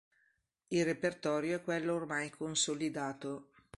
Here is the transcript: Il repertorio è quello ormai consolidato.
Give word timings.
Il 0.69 0.83
repertorio 0.83 1.57
è 1.57 1.61
quello 1.61 1.93
ormai 1.93 2.31
consolidato. 2.31 3.51